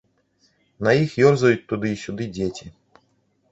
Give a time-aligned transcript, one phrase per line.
[0.87, 2.65] На іх ёрзаюць туды і сюды дзеці.